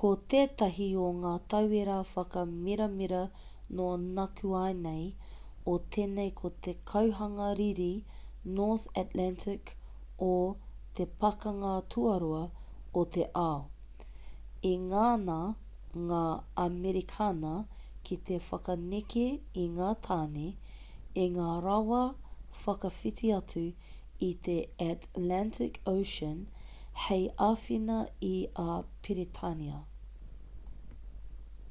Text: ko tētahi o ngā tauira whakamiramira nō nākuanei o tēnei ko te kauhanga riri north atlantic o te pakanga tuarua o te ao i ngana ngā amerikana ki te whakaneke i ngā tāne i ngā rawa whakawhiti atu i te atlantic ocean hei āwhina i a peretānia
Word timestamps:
ko 0.00 0.08
tētahi 0.32 0.84
o 1.02 1.06
ngā 1.22 1.30
tauira 1.52 1.94
whakamiramira 2.10 3.20
nō 3.78 3.86
nākuanei 4.02 5.06
o 5.72 5.72
tēnei 5.96 6.28
ko 6.40 6.50
te 6.66 6.74
kauhanga 6.90 7.48
riri 7.60 7.86
north 8.58 8.86
atlantic 9.02 9.72
o 10.28 10.36
te 10.98 11.06
pakanga 11.24 11.72
tuarua 11.94 12.44
o 13.02 13.04
te 13.16 13.26
ao 13.40 14.04
i 14.70 14.72
ngana 14.84 15.40
ngā 16.12 16.22
amerikana 16.68 17.52
ki 18.10 18.20
te 18.30 18.38
whakaneke 18.46 19.26
i 19.64 19.68
ngā 19.80 19.90
tāne 20.10 20.46
i 21.26 21.26
ngā 21.38 21.50
rawa 21.66 22.04
whakawhiti 22.62 23.34
atu 23.40 23.66
i 24.30 24.32
te 24.48 24.56
atlantic 24.90 25.82
ocean 25.96 26.40
hei 27.02 27.26
āwhina 27.48 27.96
i 28.28 28.32
a 28.62 28.70
peretānia 29.06 29.84